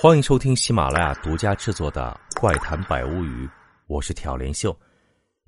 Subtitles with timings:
[0.00, 3.44] 欢迎收听喜马拉雅独家制作的《怪谈百物语》，
[3.88, 4.78] 我是挑帘秀。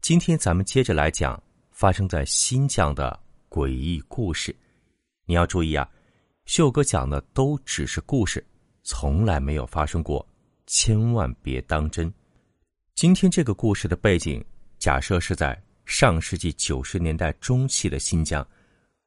[0.01, 1.41] 今天咱们接着来讲
[1.71, 3.17] 发生在新疆的
[3.49, 4.53] 诡异故事。
[5.25, 5.89] 你要注意啊，
[6.47, 8.45] 秀哥讲的都只是故事，
[8.83, 10.27] 从来没有发生过，
[10.67, 12.13] 千万别当真。
[12.97, 14.45] 今天这个故事的背景
[14.81, 18.45] 假设是在上世纪九十年代中期的新疆，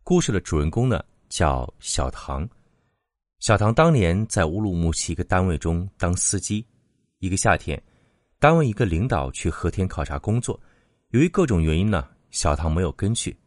[0.05, 2.48] 故事的主人公呢叫小唐。
[3.44, 6.66] 小唐当年在乌鲁木齐一个单位中当司机。
[7.20, 7.77] 一个夏天，
[8.40, 10.58] 单位一个领导去和田考察工作，
[11.09, 13.38] 由于各种原因呢，小唐没有跟去。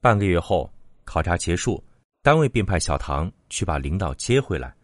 [0.00, 0.68] 半个月后，
[1.04, 1.80] 考察结束，
[2.24, 4.74] 单位便派小唐去把领导接回来。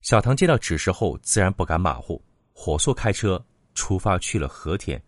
[0.00, 2.24] 小唐接到指示后，自然不敢马虎，
[2.54, 3.38] 火速开车
[3.74, 4.98] 出发去了和田。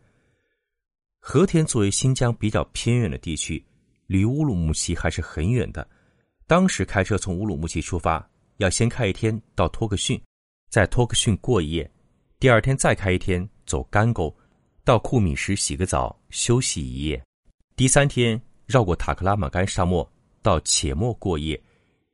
[1.18, 3.64] 和田作为新疆比较偏远的地区，
[4.06, 5.88] 离乌鲁木齐还是很远的。
[6.46, 8.22] 当时开车从乌鲁木齐出发。
[8.60, 10.20] 要先开一天到托克逊，
[10.68, 11.90] 在托克逊过一夜，
[12.38, 14.34] 第二天再开一天走干沟，
[14.84, 17.24] 到库米什洗个澡休息一夜，
[17.74, 20.06] 第三天绕过塔克拉玛干沙漠
[20.42, 21.58] 到且末过夜，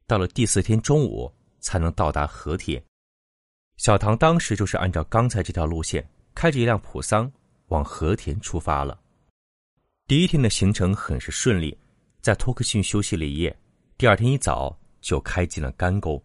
[0.06, 2.80] 到了第四天中午才能到达和田。
[3.76, 7.30] 小唐当时就是按照刚才这条路线，开着一辆普桑
[7.70, 8.96] 往和田出发了。
[10.06, 11.76] 第一天的行程很是顺利，
[12.20, 13.58] 在托克逊休息了一夜，
[13.98, 16.22] 第二天一早就开进了干沟。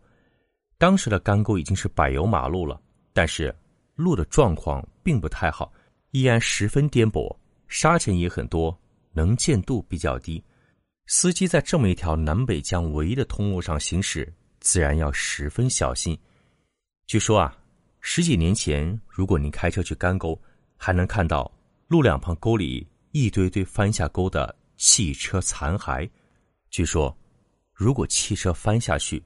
[0.81, 2.81] 当时的干沟已经是柏油马路了，
[3.13, 3.55] 但是
[3.93, 5.71] 路的状况并不太好，
[6.09, 8.75] 依然十分颠簸，沙尘也很多，
[9.13, 10.43] 能见度比较低。
[11.05, 16.17] 司机在这么一条南北疆唯一的通路上行驶，自然要十分小心。
[17.05, 17.55] 据说啊，
[17.99, 20.35] 十几年前，如果你开车去干沟，
[20.77, 21.51] 还能看到
[21.89, 26.09] 路两旁沟里一堆堆翻下沟的汽车残骸。
[26.71, 27.15] 据说，
[27.71, 29.21] 如果汽车翻下去，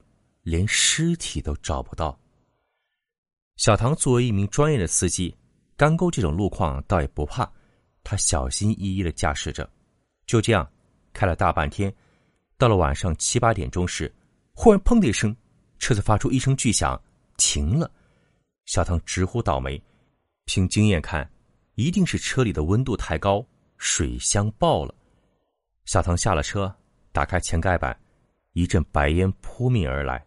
[0.46, 2.16] 连尸体都找不到。
[3.56, 5.36] 小唐作为一名专业的司机，
[5.76, 7.50] 干沟这种路况倒也不怕，
[8.04, 9.68] 他小心翼翼的驾驶着。
[10.24, 10.70] 就这样
[11.12, 11.92] 开了大半天，
[12.56, 14.14] 到了晚上七八点钟时，
[14.54, 15.36] 忽然“砰”的一声，
[15.80, 17.00] 车子发出一声巨响，
[17.36, 17.90] 停了。
[18.66, 19.82] 小唐直呼倒霉，
[20.44, 21.28] 凭经验看，
[21.74, 23.44] 一定是车里的温度太高，
[23.78, 24.94] 水箱爆了。
[25.86, 26.72] 小唐下了车，
[27.10, 27.98] 打开前盖板，
[28.52, 30.24] 一阵白烟扑面而来。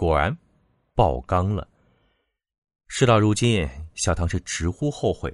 [0.00, 0.34] 果然，
[0.94, 1.68] 爆缸了。
[2.88, 5.30] 事到如今，小唐是直呼后悔。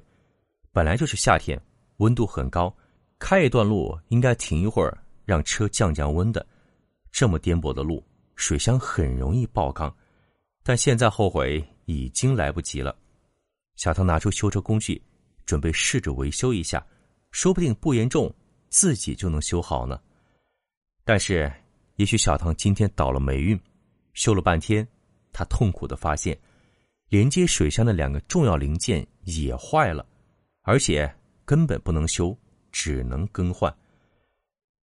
[0.73, 1.57] 本来就是夏天，
[1.99, 2.77] 温度很高，
[3.17, 6.45] 开一段路应该停一会儿，让车降降温的。
[7.13, 8.05] 这么颠簸的路，
[8.35, 9.97] 水箱很容易爆缸。
[10.65, 12.93] 但现在后悔已经来不及了。
[13.77, 15.01] 小唐拿出修车工具，
[15.45, 16.85] 准备试着维修一下，
[17.31, 18.35] 说不定不严重，
[18.69, 20.01] 自己就能修好呢。
[21.05, 21.53] 但是，
[21.99, 23.57] 也许小唐今天倒了霉运。
[24.17, 24.87] 修了半天，
[25.31, 26.37] 他痛苦的发现，
[27.11, 30.05] 连接水箱的两个重要零件也坏了，
[30.63, 32.35] 而且根本不能修，
[32.73, 33.73] 只能更换。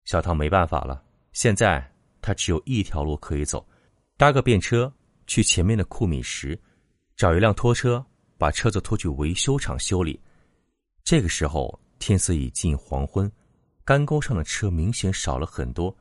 [0.05, 1.83] 小唐没办法了，现在
[2.21, 3.67] 他只有一条路可以走，
[4.17, 4.94] 搭个便车
[5.25, 6.55] 去前面的库米什，
[7.17, 8.05] 找一辆拖车
[8.38, 10.21] 把车子拖去维修厂修理。
[11.03, 13.29] 这个时候天色已近黄昏，
[13.83, 15.95] 干沟上的车明显少了很多，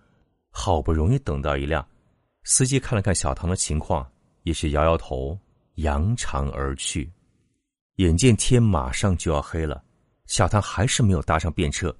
[0.50, 1.88] 好不容易等到一辆。
[2.44, 4.10] 司机看了看小唐的情况，
[4.42, 5.38] 也是摇摇头，
[5.76, 7.10] 扬长而去。
[7.96, 9.82] 眼见天马上就要黑了，
[10.26, 11.94] 小唐还是没有搭上便车。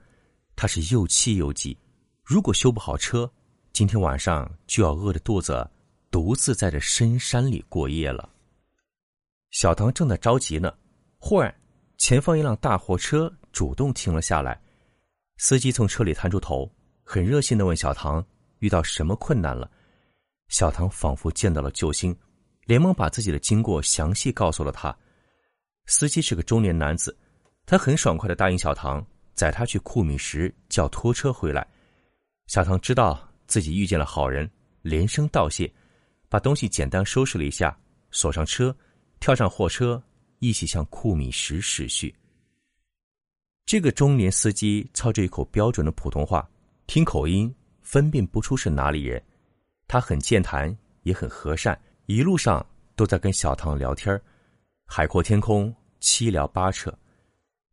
[0.56, 1.78] 他是又气又急，
[2.24, 3.30] 如果修不好车，
[3.72, 5.68] 今天晚上就要饿着肚子，
[6.10, 8.28] 独自在这深山里过夜了。
[9.50, 10.74] 小唐正在着急呢，
[11.18, 11.54] 忽然，
[11.98, 14.60] 前方一辆大货车主动停了下来。
[15.38, 16.70] 司机从车里探出头，
[17.04, 18.24] 很热心的问小唐
[18.58, 19.70] ：“遇到什么困难了？”
[20.52, 22.14] 小唐仿佛见到了救星，
[22.66, 24.94] 连忙把自己的经过详细告诉了他。
[25.86, 27.16] 司机是个中年男子，
[27.64, 31.66] 他很爽快的答应小唐载他去库米什叫拖车回来。
[32.48, 34.48] 小唐知道自己遇见了好人，
[34.82, 35.72] 连声道谢，
[36.28, 37.74] 把东西简单收拾了一下，
[38.10, 38.76] 锁上车，
[39.20, 40.00] 跳上货车，
[40.40, 42.14] 一起向库米什驶去。
[43.64, 46.46] 这个中年司机操着一口标准的普通话，
[46.86, 49.22] 听口音分辨不出是哪里人。
[49.92, 52.64] 他很健谈，也很和善，一路上
[52.96, 54.18] 都在跟小唐聊天
[54.86, 56.90] 海阔天空，七聊八扯。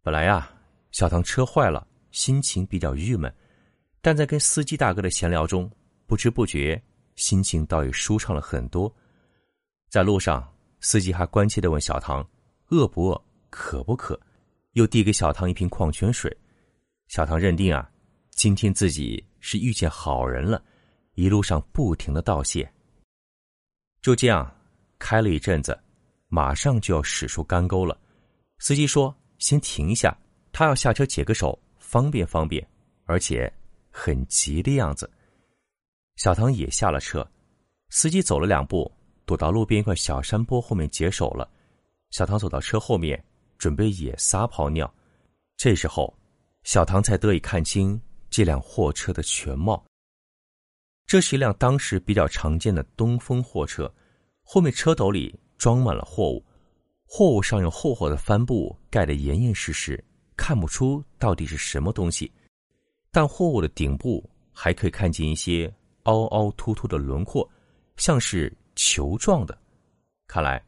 [0.03, 0.51] 本来呀，
[0.91, 3.33] 小唐车坏了，心情比较郁闷，
[4.01, 5.71] 但在跟司机大哥的闲聊中，
[6.07, 6.83] 不知不觉
[7.15, 8.93] 心情倒也舒畅了很多。
[9.89, 10.45] 在路上，
[10.81, 12.29] 司机还关切的问小唐
[12.67, 13.23] ：“饿不饿？
[13.49, 14.19] 渴不渴？”
[14.75, 16.35] 又递给小唐一瓶矿泉水。
[17.07, 17.89] 小唐认定啊，
[18.31, 20.61] 今天自己是遇见好人了。
[21.19, 22.71] 一路上不停的道谢。
[24.01, 24.49] 就这样，
[24.97, 25.77] 开了一阵子，
[26.29, 27.99] 马上就要驶出干沟了。
[28.59, 30.17] 司机说：“先停一下，
[30.53, 32.65] 他要下车解个手，方便方便，
[33.03, 33.51] 而且
[33.91, 35.11] 很急的样子。”
[36.15, 37.29] 小唐也下了车，
[37.89, 38.89] 司机走了两步，
[39.25, 41.49] 躲到路边一块小山坡后面解手了。
[42.11, 43.21] 小唐走到车后面，
[43.57, 44.89] 准备也撒泡尿。
[45.57, 46.17] 这时候，
[46.63, 49.83] 小唐才得以看清这辆货车的全貌。
[51.09, 53.91] 这是一辆当时比较常见的东风货车，
[54.43, 56.45] 后面车斗里装满了货物，
[57.07, 60.05] 货物上用厚厚的帆布盖得严严实实，
[60.37, 62.31] 看不出到底是什么东西。
[63.09, 64.23] 但货物的顶部
[64.53, 65.73] 还可以看见一些
[66.03, 67.49] 凹凹凸凸的轮廓，
[67.97, 69.57] 像是球状的。
[70.27, 70.63] 看来，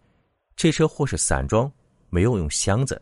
[0.56, 1.72] 这车货是散装，
[2.10, 3.00] 没有用箱子。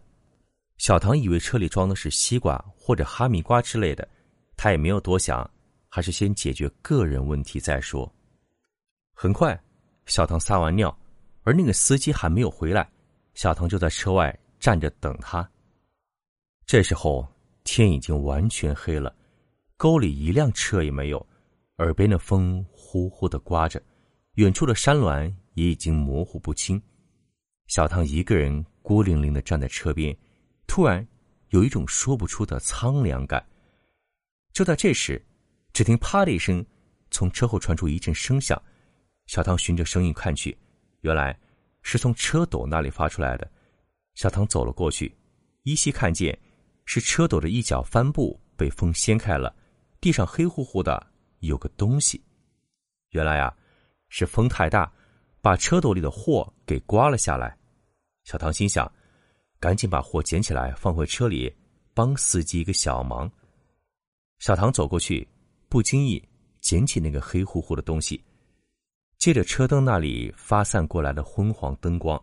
[0.78, 4.06] 小唐以为车里装的是西瓜或者哈密瓜之类的，
[4.58, 5.50] 他也没有多想。
[5.90, 8.10] 还是先解决个人问题再说。
[9.14, 9.60] 很快，
[10.06, 10.96] 小唐撒完尿，
[11.44, 12.90] 而那个司机还没有回来，
[13.34, 15.50] 小唐就在车外站着等他。
[16.66, 17.28] 这时候
[17.64, 19.14] 天已经完全黑了，
[19.76, 21.28] 沟里一辆车也没有，
[21.80, 23.82] 耳边的风呼呼的刮着，
[24.36, 26.82] 远处的山峦也已经模糊不清。
[27.68, 30.16] 小唐一个人孤零零的站在车边，
[30.68, 31.06] 突然
[31.50, 33.44] 有一种说不出的苍凉感。
[34.54, 35.22] 就在这时。
[35.80, 36.66] 只听“啪”的一声，
[37.10, 38.62] 从车后传出一阵声响。
[39.28, 40.58] 小唐循着声音看去，
[41.00, 41.40] 原来
[41.84, 43.50] 是从车斗那里发出来的。
[44.14, 45.16] 小唐走了过去，
[45.64, 46.38] 依稀看见
[46.84, 49.56] 是车斗的一角帆布被风掀开了，
[50.02, 51.02] 地上黑乎乎的
[51.40, 52.22] 有个东西。
[53.12, 53.56] 原来啊，
[54.10, 54.92] 是风太大，
[55.40, 57.58] 把车斗里的货给刮了下来。
[58.26, 58.92] 小唐心想，
[59.62, 61.56] 赶紧把货捡起来放回车里，
[61.94, 63.32] 帮司机一个小忙。
[64.40, 65.26] 小唐走过去。
[65.70, 66.22] 不经意
[66.60, 68.22] 捡起那个黑乎乎的东西，
[69.20, 72.22] 借着车灯那里发散过来的昏黄灯光，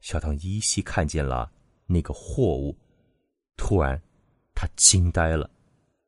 [0.00, 1.52] 小唐依稀看见了
[1.86, 2.76] 那个货物。
[3.58, 4.00] 突然，
[4.54, 5.48] 他惊呆了，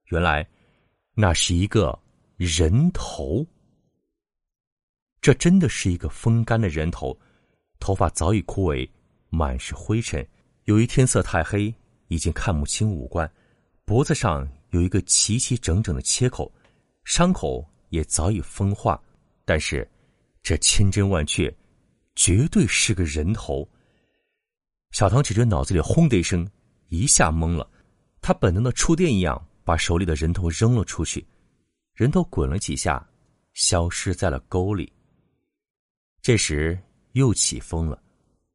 [0.07, 0.49] 原来
[1.15, 1.97] 那是一个
[2.37, 3.47] 人头。
[5.21, 7.19] 这真的是一个风干的人头，
[7.79, 8.89] 头发早已枯萎，
[9.29, 10.27] 满是灰尘。
[10.65, 11.75] 由于天色太黑，
[12.09, 13.31] 已经看不清五官。
[13.85, 16.51] 脖子上有一个齐齐整整的切口。
[17.09, 19.03] 伤口也早已风化，
[19.47, 19.91] 但是
[20.43, 21.51] 这千真万确，
[22.15, 23.67] 绝对是个人头。
[24.91, 26.47] 小唐只觉脑子里轰的一声，
[26.89, 27.67] 一下懵了。
[28.21, 31.27] 他本能的触电一样，把手里的人头扔了出去，
[31.95, 33.09] 人头滚了几下，
[33.55, 34.93] 消失在了沟里。
[36.21, 36.79] 这时
[37.13, 37.99] 又起风了，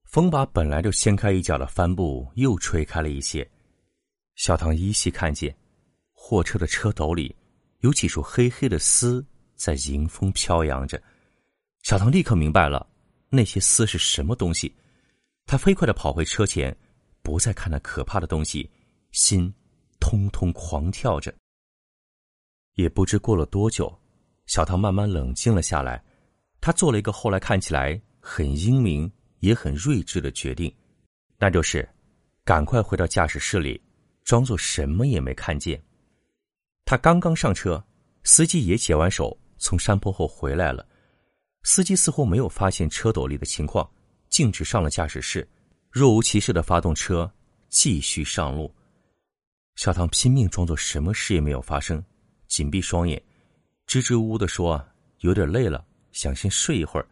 [0.06, 3.50] 风把本来就掀开一角的帆布又吹开了一些。
[4.36, 5.56] 小唐依稀看见
[6.12, 7.36] 货车的车斗里。
[7.84, 9.26] 有几束黑黑的丝
[9.56, 11.02] 在迎风飘扬着，
[11.82, 12.88] 小唐立刻明白了
[13.30, 14.74] 那些丝是什么东西。
[15.46, 16.76] 他飞快的跑回车前，
[17.22, 18.72] 不再看那可怕的东西，
[19.12, 19.54] 心
[20.00, 21.34] 通通狂跳着。
[22.76, 23.94] 也不知过了多久，
[24.46, 26.02] 小唐慢慢冷静了下来。
[26.62, 30.74] 他做了一个后来看起来很英明也很睿智的决定，
[31.38, 31.88] 那就是
[32.46, 33.82] 赶快回到驾驶室里，
[34.24, 35.84] 装作什么也没看见。
[36.86, 37.84] 他刚刚上车，
[38.24, 40.88] 司机也解完手，从山坡后回来了。
[41.64, 43.90] 司机似乎没有发现车斗里的情况，
[44.30, 45.48] 径直上了驾驶室，
[45.90, 47.32] 若无其事的发动车，
[47.70, 48.74] 继续上路。
[49.76, 52.04] 小唐拼命装作什么事也没有发生，
[52.48, 53.22] 紧闭双眼，
[53.88, 54.84] 支支吾吾的说
[55.20, 57.08] ：“有点累了，想先睡一会儿。”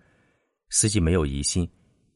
[0.69, 1.67] 司机没有疑心，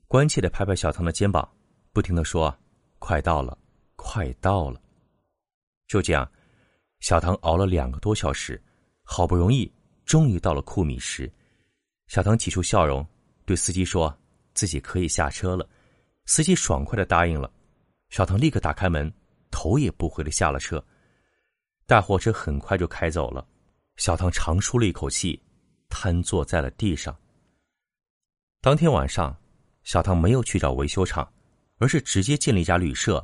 [0.08, 1.50] 关切的拍拍小唐的肩膀，
[1.94, 2.56] 不停的说
[3.00, 3.58] ：“快到了，
[3.96, 4.80] 快到了。”
[5.88, 6.30] 就这样。
[7.06, 8.60] 小唐熬了两个多小时，
[9.04, 9.72] 好不容易，
[10.08, 11.32] 终于到了库米时，
[12.08, 13.06] 小唐挤出笑容，
[13.46, 14.12] 对司机说
[14.56, 15.70] ：“自己可以下车了。”
[16.26, 17.48] 司机爽快的答应了。
[18.10, 19.14] 小唐立刻打开门，
[19.52, 20.84] 头也不回的下了车。
[21.86, 23.48] 大货车很快就开走了。
[23.98, 25.40] 小唐长舒了一口气，
[25.90, 27.16] 瘫坐在了地上。
[28.62, 29.38] 当天晚上，
[29.84, 31.32] 小唐没有去找维修厂，
[31.78, 33.24] 而是直接进了一家旅社，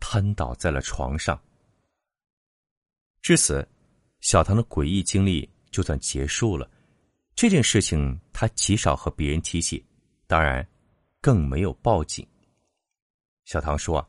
[0.00, 1.40] 瘫倒在了床上。
[3.22, 3.66] 至此，
[4.20, 6.68] 小唐的诡异经历就算结束了。
[7.34, 9.84] 这件事情他极少和别人提起，
[10.26, 10.66] 当然，
[11.20, 12.26] 更没有报警。
[13.44, 14.06] 小唐说：“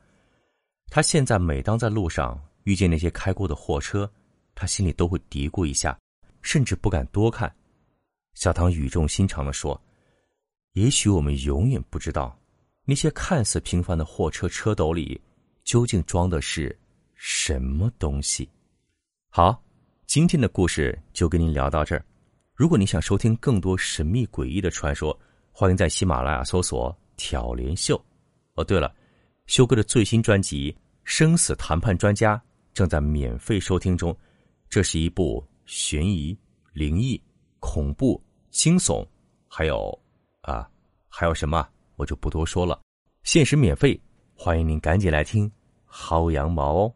[0.92, 4.12] 他现在每当在路上遇见那些开过的货车，
[4.56, 5.98] 他心里都会嘀咕一下，
[6.42, 7.54] 甚至不敢多看。”
[8.36, 9.80] 小唐语重心长的说
[10.74, 12.40] ：“也许我们永远不知道，
[12.86, 15.20] 那些看似平凡的货车车斗里，
[15.64, 16.78] 究竟装的是
[17.14, 18.50] 什么东西。”
[19.34, 19.64] 好，
[20.08, 22.04] 今天的故事就跟您聊到这儿。
[22.54, 25.18] 如果你想收听更多神秘诡异的传说，
[25.54, 26.94] 欢迎在喜马拉雅搜索。
[27.16, 27.96] 挑帘秀。
[28.56, 28.94] 哦，对了，
[29.46, 30.70] 修哥的最新专辑
[31.06, 32.36] 《生死谈判专家》
[32.74, 34.14] 正在免费收听中。
[34.70, 36.38] 这是一部悬疑、
[36.74, 37.22] 灵异、
[37.62, 39.08] 恐怖、惊悚，
[39.48, 39.98] 还有
[40.42, 40.70] 啊，
[41.08, 42.82] 还有什么我就不多说了。
[43.24, 43.98] 限时免费，
[44.34, 45.50] 欢迎您赶紧来听。
[45.90, 46.94] 薅羊毛哦。